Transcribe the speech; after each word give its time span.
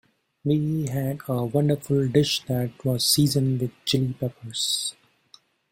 We 0.43 0.87
had 0.87 1.19
a 1.27 1.45
wonderful 1.45 2.07
dish 2.07 2.39
that 2.47 2.71
was 2.83 3.05
seasoned 3.05 3.61
with 3.61 3.69
Chili 3.85 4.15
Peppers. 4.19 4.95